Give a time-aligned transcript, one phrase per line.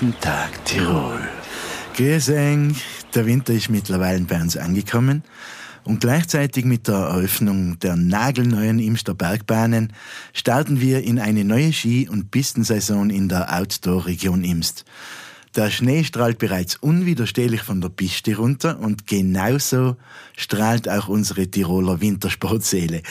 [0.00, 1.20] Jeden Tag Tirol.
[1.94, 5.22] Grüß der Winter ist mittlerweile bei uns angekommen
[5.84, 9.92] und gleichzeitig mit der Eröffnung der nagelneuen Imster Bergbahnen
[10.32, 14.86] starten wir in eine neue Ski- und Pistensaison in der Outdoor-Region Imst.
[15.54, 19.96] Der Schnee strahlt bereits unwiderstehlich von der Piste runter und genauso
[20.34, 23.02] strahlt auch unsere Tiroler Wintersportseele.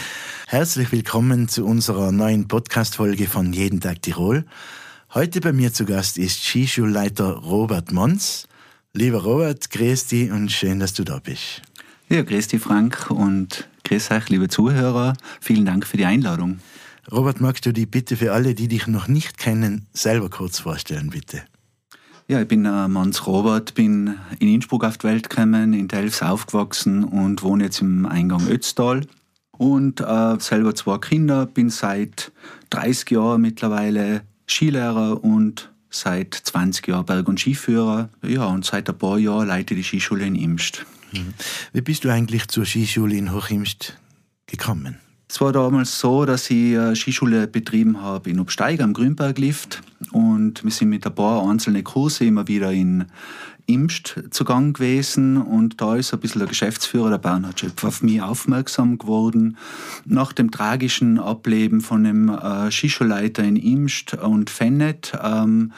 [0.48, 4.46] Herzlich willkommen zu unserer neuen Podcast-Folge von Jeden Tag Tirol.
[5.16, 8.48] Heute bei mir zu Gast ist Skischulleiter Robert Mons.
[8.94, 11.64] Lieber Robert, grüß dich und schön, dass du da bist.
[12.10, 15.16] Ja, grüß dich Frank und grüß euch, liebe Zuhörer.
[15.42, 16.60] Vielen Dank für die Einladung.
[17.12, 21.10] Robert, magst du dich bitte für alle, die dich noch nicht kennen, selber kurz vorstellen,
[21.10, 21.42] bitte?
[22.28, 26.22] Ja, ich bin äh, Mans Robert, bin in Innsbruck auf die Welt gekommen, in Delfs
[26.22, 29.08] aufgewachsen und wohne jetzt im Eingang Ötztal.
[29.58, 32.32] Und äh, selber zwei Kinder, bin seit
[32.70, 38.10] 30 Jahren mittlerweile Skilehrer und seit 20 Jahren Berg- und Skiführer.
[38.24, 40.86] Ja, und seit ein paar Jahren leite ich die Skischule in Imst.
[41.12, 41.34] Mhm.
[41.74, 43.98] Wie bist du eigentlich zur Skischule in Hochimst
[44.46, 44.98] gekommen?
[45.28, 50.64] Es war damals so, dass ich eine Skischule betrieben habe in Obsteig am Grünberglift und
[50.64, 53.06] wir sind mit ein paar einzelnen Kurse immer wieder in
[53.70, 58.22] Imst zugang gewesen und da ist ein bisschen der Geschäftsführer, der Bernhard Schöpf, auf mich
[58.22, 59.58] aufmerksam geworden.
[60.06, 65.72] Nach dem tragischen Ableben von dem äh, Skischulleiter in Imst und Fennet ähm,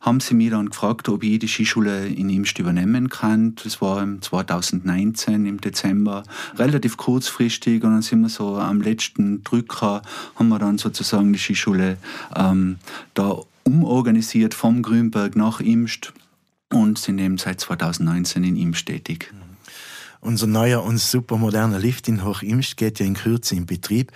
[0.00, 3.54] haben sie mich dann gefragt, ob ich die Skischule in Imst übernehmen kann.
[3.62, 6.24] Das war im 2019 im Dezember,
[6.56, 10.02] relativ kurzfristig und dann sind wir so am letzten Drücker,
[10.34, 11.96] haben wir dann sozusagen die Skischule
[12.34, 12.78] ähm,
[13.14, 16.12] da umorganisiert vom Grünberg nach Imst
[16.72, 19.32] und sind eben seit 2019 in Imst tätig.
[20.20, 24.12] Unser neuer und super moderner Lift in Hochimst geht ja in Kürze in Betrieb.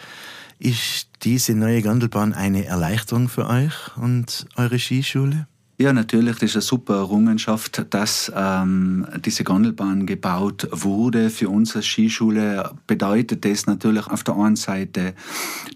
[0.59, 5.47] Ist diese neue Gondelbahn eine Erleichterung für euch und eure Skischule?
[5.81, 11.31] Ja, natürlich, das ist eine super Errungenschaft, dass ähm, diese Gondelbahn gebaut wurde.
[11.31, 15.15] Für unsere Skischule bedeutet das natürlich auf der einen Seite,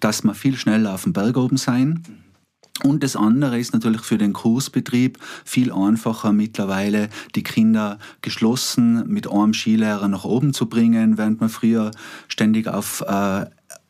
[0.01, 2.03] dass wir viel schneller auf dem Berg oben sein.
[2.83, 9.31] Und das andere ist natürlich für den Kursbetrieb viel einfacher mittlerweile, die Kinder geschlossen mit
[9.31, 11.93] einem Skilehrer nach oben zu bringen, während man früher
[12.27, 13.47] ständig auf äh,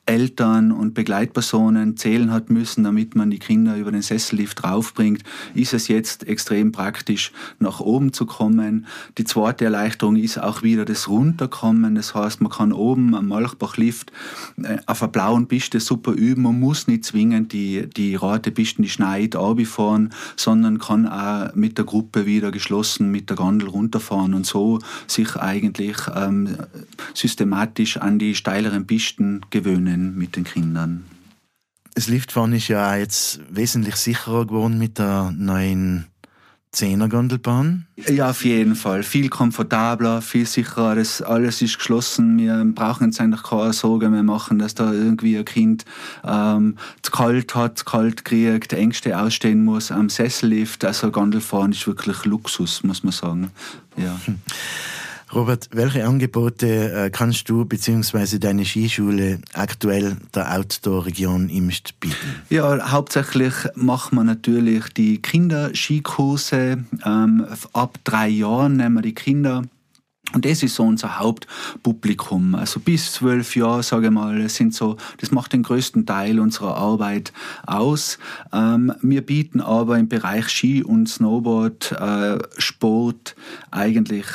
[0.06, 5.22] Eltern und Begleitpersonen zählen hat müssen, damit man die Kinder über den Sessellift draufbringt,
[5.54, 8.86] ist es jetzt extrem praktisch, nach oben zu kommen.
[9.16, 11.94] Die zweite Erleichterung ist auch wieder das Runterkommen.
[11.94, 14.12] Das heißt, man kann oben am Malchbachlift
[14.62, 16.42] äh, auf einer blauen Piste super üben.
[16.42, 21.84] Man muss nicht zwingend die, die Ratepisten, die Schneid fahren, sondern kann auch mit der
[21.84, 26.48] Gruppe wieder geschlossen mit der Gondel runterfahren und so sich eigentlich ähm,
[27.14, 31.04] systematisch an die steileren Pisten gewöhnen können mit den Kindern.
[31.94, 36.06] Das Liftfahren ist ja jetzt wesentlich sicherer geworden mit der neuen
[36.72, 37.86] Zehnergondelbahn?
[38.08, 39.04] Ja, auf jeden Fall.
[39.04, 40.96] Viel komfortabler, viel sicherer.
[40.96, 42.36] Das alles ist geschlossen.
[42.36, 45.84] Wir brauchen jetzt eigentlich keine Sorge mehr machen, dass da irgendwie ein Kind
[46.24, 50.84] ähm, zu kalt hat, zu kalt kriegt, Ängste ausstehen muss am Sessellift.
[50.84, 53.52] Also Gondelfahren ist wirklich Luxus, muss man sagen.
[53.96, 54.18] Ja.
[55.34, 58.38] Robert, welche Angebote äh, kannst du bzw.
[58.38, 62.14] deine Skischule aktuell der Outdoor-Region Imst bieten?
[62.50, 66.84] Ja, hauptsächlich machen wir natürlich die Kinderskikurse.
[67.04, 69.62] Ähm, ab drei Jahren nehmen wir die Kinder
[70.32, 72.54] und das ist so unser Hauptpublikum.
[72.54, 76.76] Also bis zwölf Jahre, sage ich mal, sind so, das macht den größten Teil unserer
[76.76, 77.32] Arbeit
[77.66, 78.18] aus.
[78.52, 83.36] Ähm, wir bieten aber im Bereich Ski und Snowboard, äh, Sport
[83.70, 84.26] eigentlich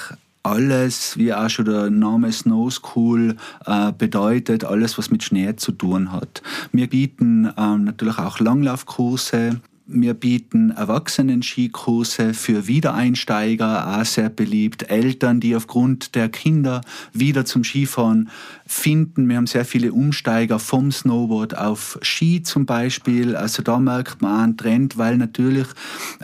[0.43, 3.35] alles, wie auch schon der Name Snow School
[3.65, 6.41] äh, bedeutet, alles, was mit Schnee zu tun hat.
[6.71, 9.61] Wir bieten ähm, natürlich auch Langlaufkurse.
[9.91, 14.91] Wir bieten Erwachsenen-Skikurse für Wiedereinsteiger, auch sehr beliebt.
[14.91, 18.29] Eltern, die aufgrund der Kinder wieder zum Skifahren
[18.67, 19.27] finden.
[19.27, 23.35] Wir haben sehr viele Umsteiger vom Snowboard auf Ski zum Beispiel.
[23.35, 25.67] Also da merkt man einen Trend, weil natürlich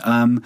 [0.06, 0.42] ähm,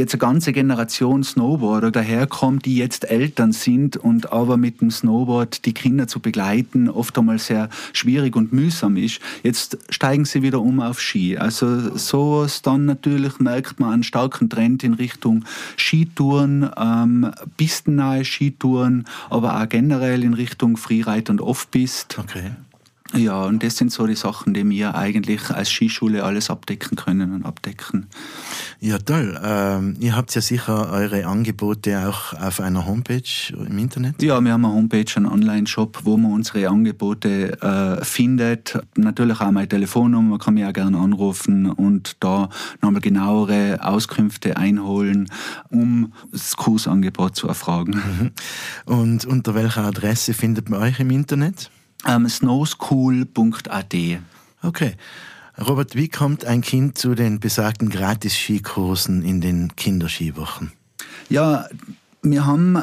[0.00, 5.64] jetzt eine ganze Generation Snowboarder daherkommt, die jetzt Eltern sind und aber mit dem Snowboard
[5.66, 9.20] die Kinder zu begleiten oft einmal sehr schwierig und mühsam ist.
[9.42, 11.36] Jetzt steigen sie wieder um auf Ski.
[11.36, 15.44] Also so dann natürlich merkt man einen starken Trend in Richtung
[15.76, 22.18] Skitouren, ähm, pistennahe Skitouren, aber auch generell in Richtung Freeride und Offpist.
[22.18, 22.52] Okay.
[23.14, 27.34] Ja, und das sind so die Sachen, die wir eigentlich als Skischule alles abdecken können
[27.34, 28.06] und abdecken.
[28.78, 29.38] Ja, toll.
[29.42, 33.22] Ähm, ihr habt ja sicher eure Angebote auch auf einer Homepage
[33.52, 34.22] im Internet?
[34.22, 38.78] Ja, wir haben eine Homepage, einen Online-Shop, wo man unsere Angebote äh, findet.
[38.96, 42.48] Natürlich auch meine Telefonnummer, man kann mich auch gerne anrufen und da
[42.80, 45.28] nochmal genauere Auskünfte einholen,
[45.68, 48.32] um das Kursangebot zu erfragen.
[48.86, 51.70] Und unter welcher Adresse findet man euch im Internet?
[52.06, 53.94] Ähm, snowschool.at.
[54.62, 54.94] Okay.
[55.58, 60.72] Robert, wie kommt ein Kind zu den besagten Gratis-Skikursen in den Kinderskiwochen?
[61.28, 61.68] Ja,
[62.22, 62.82] wir haben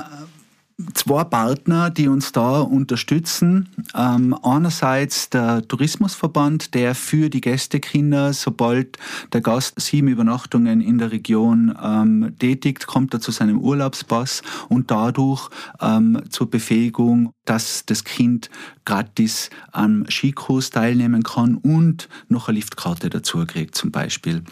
[0.94, 3.70] zwei Partner, die uns da unterstützen.
[3.96, 8.98] Ähm, einerseits der Tourismusverband, der für die Gästekinder, sobald
[9.34, 14.92] der Gast sieben Übernachtungen in der Region ähm, tätigt, kommt er zu seinem Urlaubspass und
[14.92, 15.50] dadurch
[15.82, 18.52] ähm, zur Befähigung, dass das Kind
[18.86, 24.44] gratis am Skikurs teilnehmen kann und noch eine Liftkarte dazu kriegt zum Beispiel.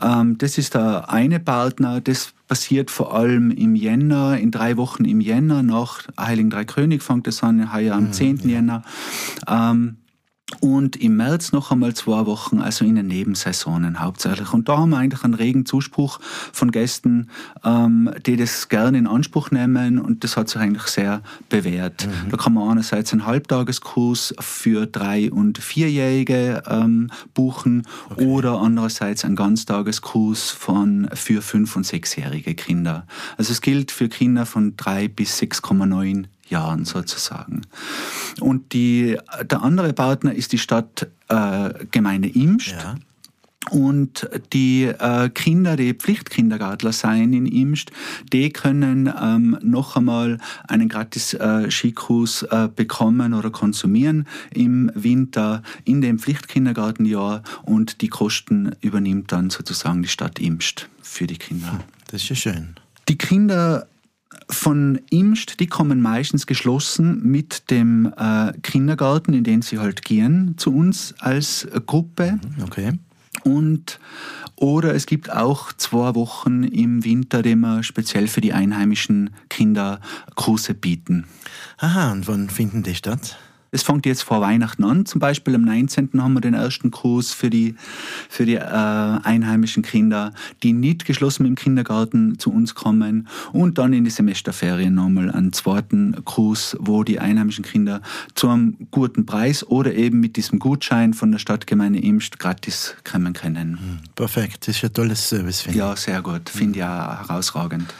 [0.00, 5.04] Ähm, das ist der eine Partner, das passiert vor allem im Jänner, in drei Wochen
[5.04, 8.42] im Jänner, nach Heiligen Drei König fängt es an, heuer am 10.
[8.44, 8.82] Mhm, Jänner.
[9.48, 9.96] Ähm,
[10.60, 14.52] und im März noch einmal zwei Wochen, also in den Nebensaisonen hauptsächlich.
[14.52, 16.20] Und da haben wir eigentlich einen regen Zuspruch
[16.52, 17.28] von Gästen,
[17.64, 22.06] ähm, die das gerne in Anspruch nehmen und das hat sich eigentlich sehr bewährt.
[22.06, 22.30] Mhm.
[22.30, 28.26] Da kann man einerseits einen Halbtageskurs für Drei- und Vierjährige ähm, buchen okay.
[28.26, 33.06] oder andererseits einen Ganztageskurs von, für Fünf- und Sechsjährige Kinder.
[33.36, 37.62] Also es gilt für Kinder von drei bis 6,9 Jahren sozusagen.
[38.40, 42.68] Und die, der andere Partner ist die Stadtgemeinde äh, Imst.
[42.68, 42.96] Ja.
[43.70, 47.92] Und die äh, Kinder, die Pflichtkindergartler sein in Imst,
[48.32, 50.38] die können ähm, noch einmal
[50.68, 58.08] einen gratis äh, Skikurs äh, bekommen oder konsumieren im Winter in dem Pflichtkindergartenjahr und die
[58.08, 61.80] Kosten übernimmt dann sozusagen die Stadt Imst für die Kinder.
[62.10, 62.74] Das ist ja schön.
[63.08, 63.86] Die Kinder
[64.48, 70.54] von Imst, die kommen meistens geschlossen mit dem äh, Kindergarten, in den sie halt gehen,
[70.56, 72.38] zu uns als Gruppe.
[72.62, 72.98] Okay.
[73.42, 74.00] Und
[74.56, 80.00] oder es gibt auch zwei Wochen im Winter, die wir speziell für die einheimischen Kinder
[80.36, 81.26] Kurse bieten.
[81.78, 83.36] Aha, und wann finden die statt?
[83.74, 85.04] Es fängt jetzt vor Weihnachten an.
[85.04, 86.10] Zum Beispiel am 19.
[86.22, 87.74] haben wir den ersten Kurs für die,
[88.28, 90.32] für die äh, einheimischen Kinder,
[90.62, 93.26] die nicht geschlossen dem Kindergarten zu uns kommen.
[93.52, 98.00] Und dann in die Semesterferien nochmal einen zweiten Kurs, wo die einheimischen Kinder
[98.36, 103.32] zu einem guten Preis oder eben mit diesem Gutschein von der Stadtgemeinde Imst gratis kommen
[103.32, 103.72] können.
[103.72, 105.84] Hm, perfekt, das ist ein tolles Service, finde ich.
[105.84, 106.48] Ja, sehr gut.
[106.48, 107.92] Finde ich auch herausragend.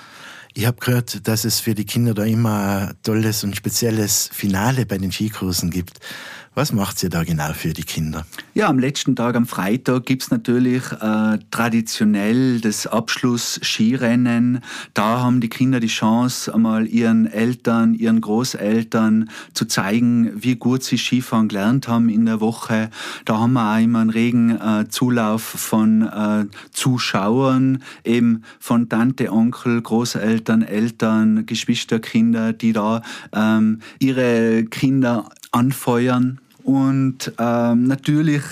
[0.57, 4.87] Ich habe gehört, dass es für die Kinder da immer ein tolles und spezielles Finale
[4.87, 5.99] bei den Skikursen gibt.
[6.57, 8.25] Was macht ihr da genau für die Kinder?
[8.55, 14.61] Ja, am letzten Tag, am Freitag, gibt's natürlich äh, traditionell das Abschluss-Skirennen.
[14.95, 20.85] Da haben die Kinder die Chance, einmal ihren Eltern, ihren Großeltern zu zeigen, wie gut
[20.85, 22.89] sie Skifahren gelernt haben in der Woche.
[23.25, 29.33] Da haben wir auch immer einen regen äh, Zulauf von äh, Zuschauern, eben von Tante,
[29.33, 33.03] Onkel, Großeltern, Eltern, Geschwisterkinder, die da
[33.33, 38.43] ähm, ihre Kinder anfeuern und ähm, natürlich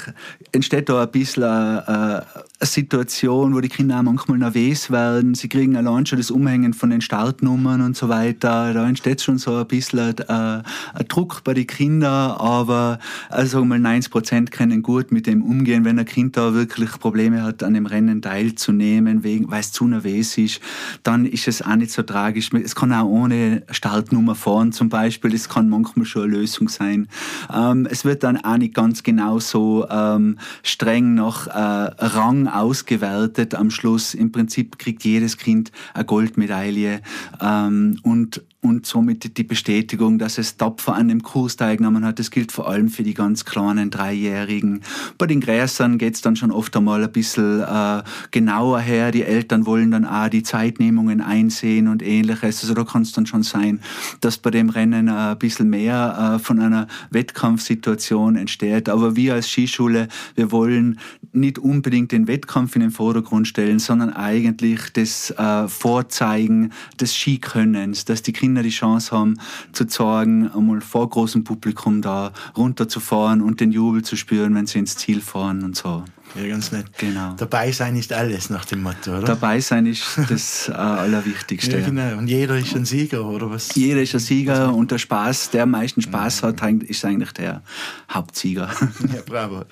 [0.52, 2.20] entsteht da ein bisschen äh,
[2.62, 5.34] eine Situation, wo die Kinder auch manchmal nervös werden.
[5.34, 8.72] Sie kriegen allein schon das Umhängen von den Startnummern und so weiter.
[8.72, 10.62] Da entsteht schon so ein bisschen ein, äh,
[10.94, 13.00] ein Druck bei den Kindern, aber
[13.31, 17.42] also mal 90 Prozent können gut mit dem umgehen, wenn ein Kind da wirklich Probleme
[17.42, 20.60] hat, an dem Rennen teilzunehmen, weil es zu nervös ist,
[21.02, 22.50] dann ist es auch nicht so tragisch.
[22.52, 27.08] Es kann auch ohne Startnummer fahren zum Beispiel, das kann manchmal schon eine Lösung sein.
[27.52, 33.54] Ähm, es wird dann auch nicht ganz genau so ähm, streng nach äh, Rang ausgewertet
[33.54, 34.14] am Schluss.
[34.14, 37.00] Im Prinzip kriegt jedes Kind eine Goldmedaille
[37.40, 42.20] ähm, und und somit die Bestätigung, dass es tapfer an dem Kurs teilgenommen hat.
[42.20, 44.82] Das gilt vor allem für die ganz kleinen Dreijährigen.
[45.18, 49.10] Bei den Gräsern geht's dann schon oft einmal ein bisschen äh, genauer her.
[49.10, 52.62] Die Eltern wollen dann auch die Zeitnehmungen einsehen und ähnliches.
[52.62, 53.80] Also da kann es dann schon sein,
[54.20, 58.88] dass bei dem Rennen äh, ein bisschen mehr äh, von einer Wettkampfsituation entsteht.
[58.88, 60.06] Aber wir als Skischule,
[60.36, 61.00] wir wollen
[61.32, 68.05] nicht unbedingt den Wettkampf in den Vordergrund stellen, sondern eigentlich das äh, Vorzeigen des Skikönnens,
[68.05, 69.39] dass die Kinder die Chance haben
[69.72, 74.79] zu zeigen, einmal vor großem Publikum da runterzufahren und den Jubel zu spüren, wenn sie
[74.79, 76.05] ins Ziel fahren und so.
[76.34, 76.86] Ja, ganz nett.
[76.96, 77.34] Genau.
[77.36, 79.27] Dabei sein ist alles nach dem Motto, oder?
[79.27, 81.79] Dabei sein ist das äh, Allerwichtigste.
[81.79, 82.17] Ja, genau.
[82.17, 83.74] Und jeder ist ein Sieger, oder was?
[83.74, 87.62] Jeder ist ein Sieger und der Spaß, der am meisten Spaß hat, ist eigentlich der
[88.10, 88.70] Hauptsieger.
[89.12, 89.65] Ja, bravo.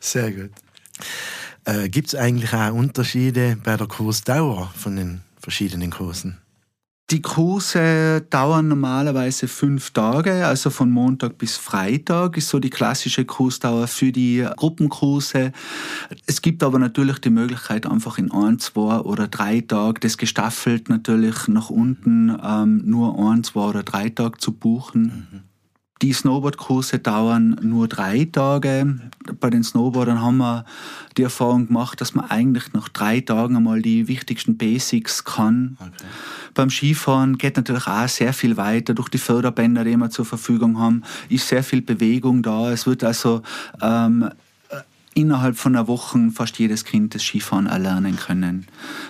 [0.00, 0.50] Sehr gut.
[1.64, 6.38] Äh, Gibt es eigentlich auch Unterschiede bei der Kursdauer von den verschiedenen Kursen?
[7.10, 13.24] Die Kurse dauern normalerweise fünf Tage, also von Montag bis Freitag ist so die klassische
[13.24, 15.50] Kursdauer für die Gruppenkurse.
[16.26, 20.88] Es gibt aber natürlich die Möglichkeit, einfach in ein, zwei oder drei Tagen, das gestaffelt
[20.88, 25.02] natürlich nach unten, ähm, nur ein, zwei oder drei Tage zu buchen.
[25.32, 25.49] Mhm.
[26.02, 28.98] Die Snowboardkurse dauern nur drei Tage.
[29.38, 30.64] Bei den Snowboardern haben wir
[31.18, 35.76] die Erfahrung gemacht, dass man eigentlich nach drei Tagen einmal die wichtigsten Basics kann.
[35.78, 35.90] Okay.
[36.54, 40.78] Beim Skifahren geht natürlich auch sehr viel weiter durch die Förderbänder, die wir zur Verfügung
[40.78, 42.72] haben, ist sehr viel Bewegung da.
[42.72, 43.42] Es wird also
[43.82, 44.30] ähm,
[45.14, 48.66] innerhalb von einer Woche fast jedes Kind das Skifahren erlernen können.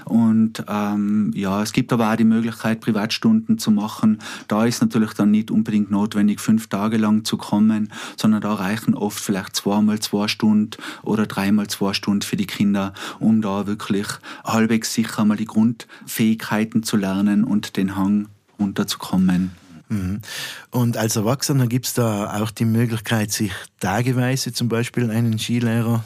[0.07, 4.19] Und ähm, ja, es gibt aber auch die Möglichkeit, Privatstunden zu machen.
[4.49, 8.95] Da ist natürlich dann nicht unbedingt notwendig, fünf Tage lang zu kommen, sondern da reichen
[8.95, 10.71] oft vielleicht zweimal zwei Stunden
[11.03, 14.07] oder dreimal zwei Stunden für die Kinder, um da wirklich
[14.45, 18.29] halbwegs sicher mal die Grundfähigkeiten zu lernen und den Hang
[18.59, 19.51] runterzukommen.
[19.91, 20.23] Mhm.
[20.71, 26.05] Und als Erwachsener gibt es da auch die Möglichkeit, sich tageweise zum Beispiel einen Skilehrer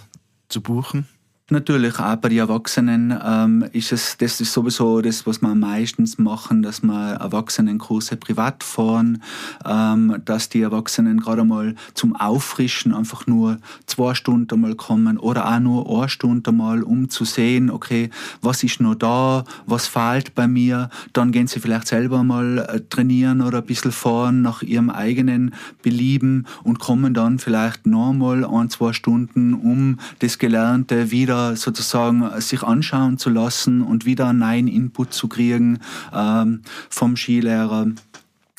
[0.49, 1.07] zu buchen?
[1.51, 6.17] Natürlich, auch bei den Erwachsenen ähm, ist es, das ist sowieso das, was wir meistens
[6.17, 9.23] machen, dass wir Erwachsenenkurse privat fahren,
[9.67, 15.47] ähm, dass die Erwachsenen gerade mal zum Auffrischen einfach nur zwei Stunden mal kommen oder
[15.47, 18.09] auch nur eine Stunde mal, um zu sehen, okay,
[18.41, 22.81] was ist noch da, was fehlt bei mir, dann gehen sie vielleicht selber mal äh,
[22.89, 28.71] trainieren oder ein bisschen fahren nach ihrem eigenen Belieben und kommen dann vielleicht nochmal ein,
[28.71, 34.39] zwei Stunden, um das Gelernte wieder wieder sozusagen sich anschauen zu lassen und wieder einen
[34.41, 35.81] neuen Input zu kriegen
[36.13, 37.87] ähm, vom Skilehrer.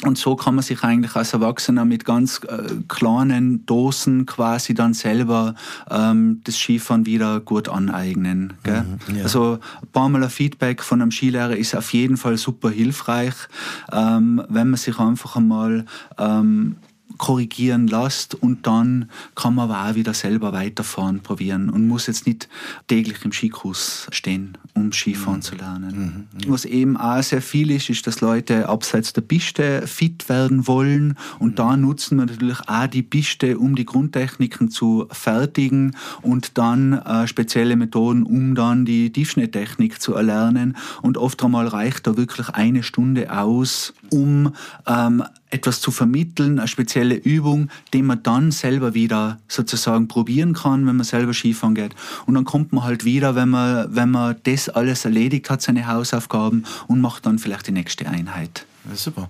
[0.03, 4.93] Und so kann man sich eigentlich als Erwachsener mit ganz äh, kleinen Dosen quasi dann
[4.93, 5.55] selber
[5.89, 8.53] ähm, das Skifahren wieder gut aneignen.
[8.65, 9.23] Mhm, ja.
[9.23, 13.35] Also ein paar Mal ein Feedback von einem Skilehrer ist auf jeden Fall super hilfreich,
[13.91, 15.85] ähm, wenn man sich einfach einmal
[16.17, 16.75] ähm,
[17.17, 22.27] korrigieren lässt und dann kann man aber auch wieder selber weiterfahren probieren und muss jetzt
[22.27, 22.49] nicht
[22.87, 25.41] täglich im Skikurs stehen, um Skifahren mhm.
[25.41, 26.27] zu lernen.
[26.33, 26.51] Mhm.
[26.51, 31.15] Was eben auch sehr viel ist, ist, dass Leute abseits der Piste fit werden wollen
[31.39, 31.55] und mhm.
[31.55, 37.27] da nutzen wir natürlich auch die Piste, um die Grundtechniken zu fertigen und dann äh,
[37.27, 42.83] spezielle Methoden, um dann die Tiefschnitttechnik zu erlernen und oft einmal reicht da wirklich eine
[42.83, 44.53] Stunde aus, um
[44.87, 45.23] ähm,
[45.55, 50.97] etwas zu vermitteln, eine spezielle Übung, die man dann selber wieder sozusagen probieren kann, wenn
[50.97, 51.95] man selber Skifahren geht.
[52.25, 55.87] Und dann kommt man halt wieder, wenn man, wenn man das alles erledigt hat, seine
[55.87, 58.65] Hausaufgaben und macht dann vielleicht die nächste Einheit.
[58.89, 59.29] Ja, super.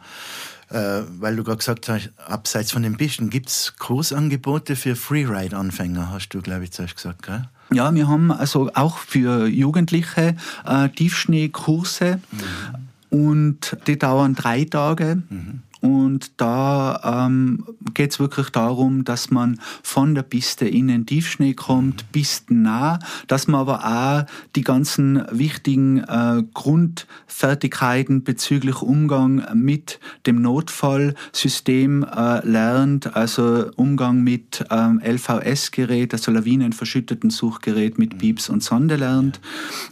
[0.70, 6.10] Äh, weil du gerade gesagt hast, abseits von den Pisten, gibt es Kursangebote für Freeride-Anfänger,
[6.12, 7.48] hast du, glaube ich, zuerst gesagt, gell?
[7.72, 13.17] Ja, wir haben also auch für Jugendliche äh, Tiefschneekurse mhm.
[13.17, 15.22] und die dauern drei Tage.
[15.29, 15.62] Mhm.
[15.86, 17.63] Und da ähm,
[17.94, 23.48] geht es wirklich darum, dass man von der Piste in den Tiefschnee kommt, pistennah, dass
[23.48, 24.25] man aber auch
[24.56, 34.65] die ganzen wichtigen äh, Grundfertigkeiten bezüglich Umgang mit dem Notfallsystem äh, lernt, also Umgang mit
[34.72, 39.39] ähm, LVS-Gerät, also lawinenverschütteten Suchgerät mit Pieps und Sonde lernt.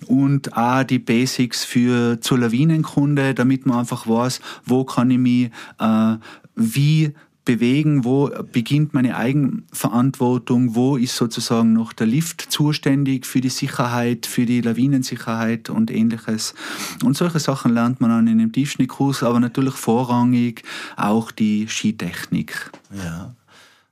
[0.07, 5.51] Und auch die Basics für zur Lawinenkunde, damit man einfach weiß, wo kann ich mich
[5.83, 6.17] äh,
[6.55, 7.13] wie
[7.45, 14.25] bewegen, wo beginnt meine Eigenverantwortung, wo ist sozusagen noch der Lift zuständig für die Sicherheit,
[14.25, 16.53] für die Lawinensicherheit und ähnliches.
[17.03, 20.63] Und solche Sachen lernt man dann in dem Tiefschnittkurs, aber natürlich vorrangig
[20.95, 22.71] auch die Skitechnik.
[22.91, 23.35] Ja,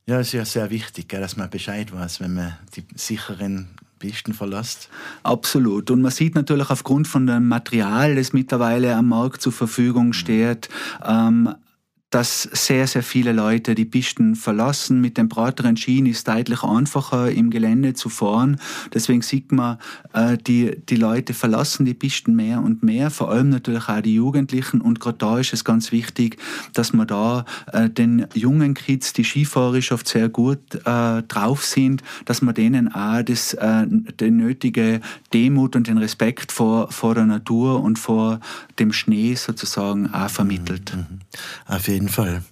[0.05, 3.67] ja ist ja sehr wichtig, dass man Bescheid weiß, wenn man die sicheren
[3.99, 4.89] Pisten verlässt.
[5.23, 5.91] Absolut.
[5.91, 10.69] Und man sieht natürlich aufgrund von dem Material, das mittlerweile am Markt zur Verfügung steht,
[11.05, 11.53] ähm,
[12.11, 14.99] dass sehr, sehr viele Leute die Pisten verlassen.
[14.99, 18.59] Mit den breiteren Schienen ist deutlich einfacher, im Gelände zu fahren.
[18.93, 19.77] Deswegen sieht man,
[20.13, 24.15] äh, die, die Leute verlassen die Pisten mehr und mehr, vor allem natürlich auch die
[24.15, 24.81] Jugendlichen.
[24.81, 26.37] Und gerade da ist es ganz wichtig,
[26.73, 32.03] dass man da äh, den jungen Kids, die skifahrerisch oft sehr gut äh, drauf sind,
[32.25, 34.99] dass man denen auch das, den nötige
[35.33, 38.39] Demut und den Respekt vor, vor der Natur und vor
[38.79, 40.93] dem Schnee sozusagen auch vermittelt.
[40.95, 41.19] Mhm.
[41.67, 42.43] Auf jeden Fall.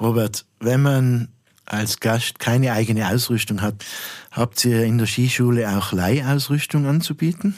[0.00, 1.28] Robert, wenn man
[1.66, 3.84] als Gast keine eigene Ausrüstung hat,
[4.32, 7.54] habt ihr in der Skischule auch Leihausrüstung anzubieten?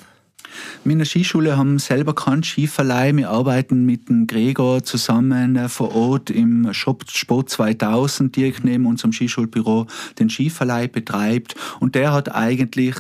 [0.85, 3.16] Wir in der Skischule haben selber keinen Skiverleih.
[3.16, 9.12] Wir arbeiten mit dem Gregor zusammen vor Ort im Shop Sport 2000, direkt neben unserem
[9.12, 9.87] Skischulbüro,
[10.19, 11.54] den Skiverleih betreibt.
[11.81, 12.97] Und der hat eigentlich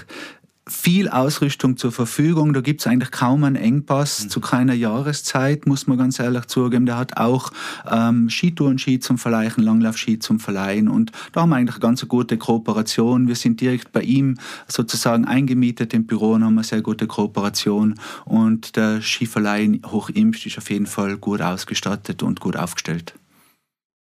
[0.68, 2.52] viel Ausrüstung zur Verfügung.
[2.52, 4.28] Da gibt es eigentlich kaum einen Engpass mhm.
[4.30, 6.86] zu keiner Jahreszeit, muss man ganz ehrlich zugeben.
[6.86, 7.50] Der hat auch
[7.90, 12.38] ähm, Skitourenski zum Verleihen, Langlaufski zum Verleihen und da haben wir eigentlich eine ganz gute
[12.38, 13.26] Kooperation.
[13.26, 14.38] Wir sind direkt bei ihm
[14.68, 20.58] sozusagen eingemietet im Büro und haben eine sehr gute Kooperation und der Skiverleih Hochimst ist
[20.58, 23.14] auf jeden Fall gut ausgestattet und gut aufgestellt.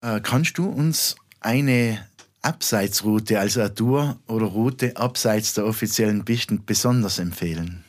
[0.01, 1.99] Äh, kannst du uns eine
[2.41, 7.83] Abseitsroute, also eine Tour oder Route abseits der offiziellen Pisten besonders empfehlen?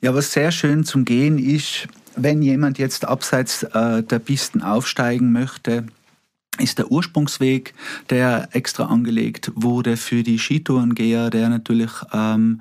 [0.00, 5.32] Ja, was sehr schön zum Gehen ist, wenn jemand jetzt abseits äh, der Pisten aufsteigen
[5.32, 5.86] möchte,
[6.58, 7.72] ist der Ursprungsweg,
[8.10, 12.60] der extra angelegt wurde für die Skitourengeher, der natürlich ähm,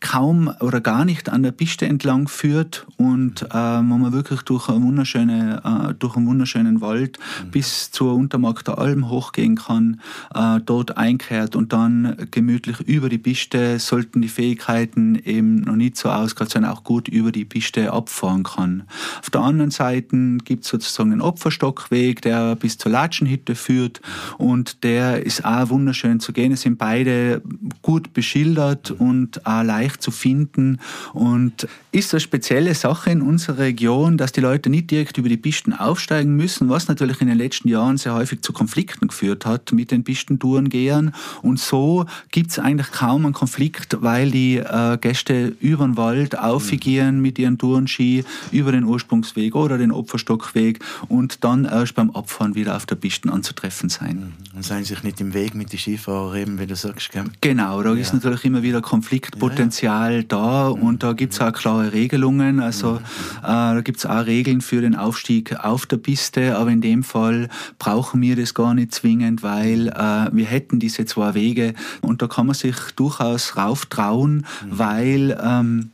[0.00, 4.68] kaum oder gar nicht an der Piste entlang führt und äh, wo man wirklich durch,
[4.68, 7.50] eine wunderschöne, äh, durch einen wunderschönen Wald mhm.
[7.50, 10.00] bis zur Untermarkter Alm hochgehen kann,
[10.34, 15.98] äh, dort einkehrt und dann gemütlich über die Piste, sollten die Fähigkeiten eben noch nicht
[15.98, 18.84] so ausgereift sein, auch gut über die Piste abfahren kann.
[19.20, 24.00] Auf der anderen Seite gibt es sozusagen einen Opferstockweg, der bis zur Latschenhütte führt
[24.38, 26.52] und der ist auch wunderschön zu gehen.
[26.52, 27.42] Es sind beide
[27.82, 30.78] gut beschildert und auch leicht leicht zu finden
[31.12, 35.36] und ist eine spezielle Sache in unserer Region, dass die Leute nicht direkt über die
[35.36, 39.72] Pisten aufsteigen müssen, was natürlich in den letzten Jahren sehr häufig zu Konflikten geführt hat
[39.72, 41.14] mit den Pistentourengehern.
[41.42, 46.38] Und so gibt es eigentlich kaum einen Konflikt, weil die äh, Gäste über den Wald
[46.38, 50.78] aufgehen mit ihren Tourenski über den Ursprungsweg oder den Opferstockweg
[51.08, 54.16] und dann erst beim Abfahren wieder auf der Pisten anzutreffen sein.
[54.16, 54.56] Mhm.
[54.56, 57.10] Und seien sich nicht im Weg mit den Skifahrern eben, wie du sagst.
[57.10, 57.24] Gell?
[57.40, 58.00] Genau, da ja.
[58.00, 59.79] ist natürlich immer wieder Konfliktpotenzial.
[59.79, 59.79] Ja, ja.
[59.80, 62.60] Potenzial da und da gibt es auch klare Regelungen.
[62.60, 66.82] Also äh, da gibt es auch Regeln für den Aufstieg auf der Piste, aber in
[66.82, 71.72] dem Fall brauchen wir das gar nicht zwingend, weil äh, wir hätten diese zwei Wege
[72.02, 74.44] und da kann man sich durchaus rauftrauen, mhm.
[74.70, 75.90] weil ähm,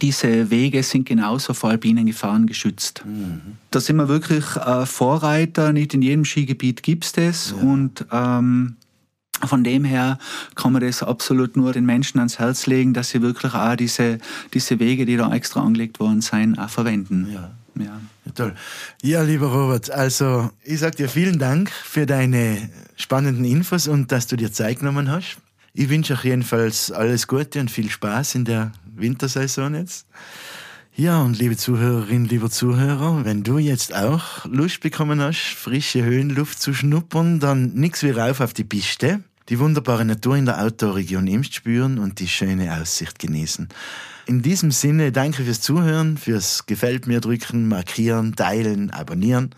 [0.00, 3.02] diese Wege sind genauso vor Alpinengefahren geschützt.
[3.04, 3.58] Mhm.
[3.70, 5.72] Da sind wir wirklich äh, Vorreiter.
[5.72, 7.50] Nicht in jedem Skigebiet gibt es das.
[7.50, 7.62] Ja.
[7.62, 8.76] Und ähm,
[9.48, 10.18] von dem her
[10.54, 14.18] kann man das absolut nur den Menschen ans Herz legen, dass sie wirklich auch diese,
[14.54, 17.28] diese Wege, die da extra angelegt worden sind, auch verwenden.
[17.32, 17.50] Ja.
[17.78, 17.84] Ja.
[17.84, 18.32] ja.
[18.34, 18.54] Toll.
[19.02, 24.26] Ja, lieber Robert, also ich sage dir vielen Dank für deine spannenden Infos und dass
[24.26, 25.38] du dir Zeit genommen hast.
[25.74, 30.06] Ich wünsche euch jedenfalls alles Gute und viel Spaß in der Wintersaison jetzt.
[30.94, 36.60] Ja, und liebe Zuhörerinnen, lieber Zuhörer, wenn du jetzt auch Lust bekommen hast, frische Höhenluft
[36.60, 41.26] zu schnuppern, dann nix wie rauf auf die Piste die wunderbare Natur in der Outdoor-Region
[41.26, 43.68] Imst spüren und die schöne Aussicht genießen.
[44.26, 49.54] In diesem Sinne danke fürs Zuhören, fürs Gefällt mir drücken, markieren, teilen, abonnieren.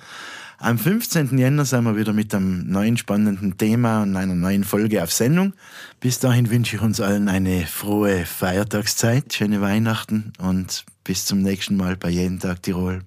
[0.58, 1.36] Am 15.
[1.36, 5.52] Jänner sind wir wieder mit einem neuen spannenden Thema und einer neuen Folge auf Sendung.
[6.00, 11.76] Bis dahin wünsche ich uns allen eine frohe Feiertagszeit, schöne Weihnachten und bis zum nächsten
[11.76, 13.02] Mal bei Jeden Tag Tirol.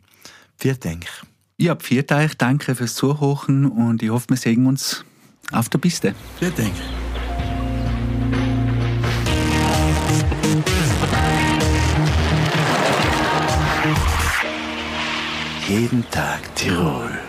[0.57, 1.05] Vielen Dank.
[1.57, 5.03] Ja, vielen Dank, danke fürs Zuhören und ich hoffe, wir sehen uns
[5.51, 6.13] auf der Piste.
[6.39, 6.73] Vielen Dank.
[15.67, 17.26] Jeden Tag Tirol.